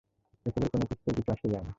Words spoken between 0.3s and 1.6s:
এসবের কোনোকিছুতেই কিছু যায় আসে